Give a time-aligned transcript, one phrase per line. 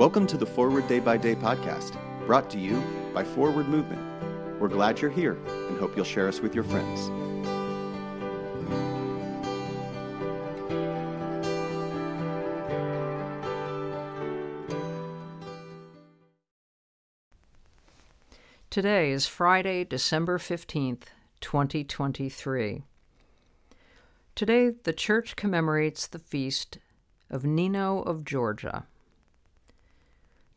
[0.00, 4.00] Welcome to the Forward Day by Day podcast, brought to you by Forward Movement.
[4.58, 7.10] We're glad you're here and hope you'll share us with your friends.
[18.70, 21.08] Today is Friday, December 15th,
[21.42, 22.84] 2023.
[24.34, 26.78] Today, the church commemorates the feast
[27.28, 28.86] of Nino of Georgia.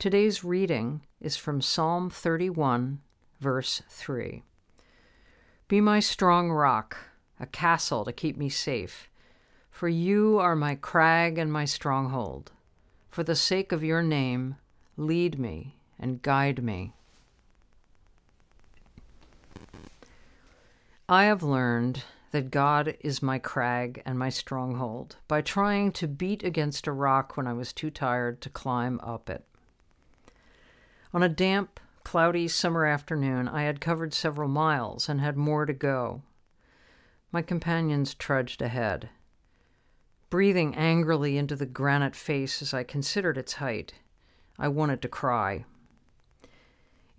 [0.00, 3.02] Today's reading is from Psalm 31,
[3.38, 4.42] verse 3.
[5.68, 6.96] Be my strong rock,
[7.38, 9.10] a castle to keep me safe,
[9.70, 12.50] for you are my crag and my stronghold.
[13.10, 14.56] For the sake of your name,
[14.96, 16.94] lead me and guide me.
[21.10, 26.42] I have learned that God is my crag and my stronghold by trying to beat
[26.42, 29.44] against a rock when I was too tired to climb up it.
[31.12, 35.72] On a damp, cloudy summer afternoon, I had covered several miles and had more to
[35.72, 36.22] go.
[37.32, 39.10] My companions trudged ahead.
[40.28, 43.94] Breathing angrily into the granite face as I considered its height,
[44.56, 45.64] I wanted to cry.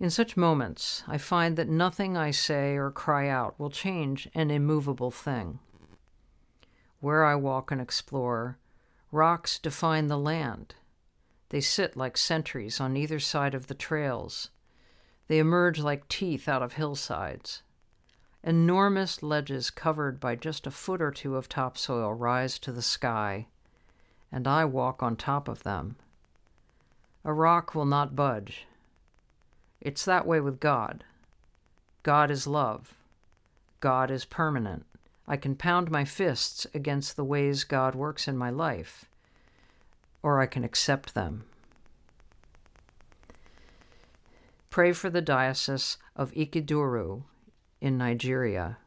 [0.00, 4.50] In such moments, I find that nothing I say or cry out will change an
[4.50, 5.58] immovable thing.
[7.00, 8.58] Where I walk and explore,
[9.10, 10.74] rocks define the land.
[11.52, 14.50] They sit like sentries on either side of the trails.
[15.28, 17.62] They emerge like teeth out of hillsides.
[18.42, 23.46] Enormous ledges covered by just a foot or two of topsoil rise to the sky,
[24.32, 25.96] and I walk on top of them.
[27.24, 28.66] A rock will not budge
[29.82, 31.02] it's that way with God.
[32.04, 32.94] God is love.
[33.80, 34.86] God is permanent.
[35.26, 39.06] I can pound my fists against the ways God works in my life,
[40.22, 41.44] or I can accept them.
[44.70, 47.24] Pray for the Diocese of Ikeduru
[47.80, 48.78] in Nigeria.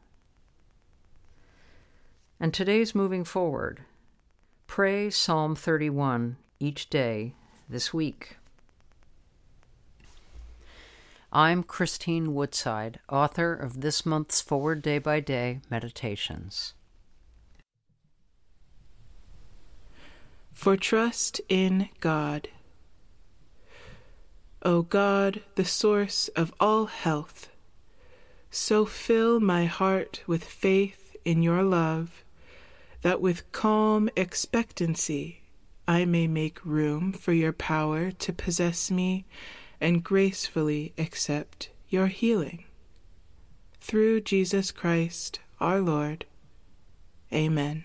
[2.40, 3.82] And today's moving forward.
[4.66, 7.34] Pray Psalm 31 each day
[7.68, 8.38] this week.
[11.32, 16.72] I'm Christine Woodside, author of this month's Forward Day by Day Meditations.
[20.56, 22.48] For trust in God.
[24.62, 27.50] O God, the source of all health,
[28.50, 32.24] so fill my heart with faith in your love
[33.02, 35.42] that with calm expectancy
[35.86, 39.26] I may make room for your power to possess me
[39.78, 42.64] and gracefully accept your healing.
[43.78, 46.24] Through Jesus Christ our Lord.
[47.30, 47.84] Amen.